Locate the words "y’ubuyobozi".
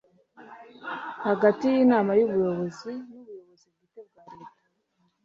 2.19-2.91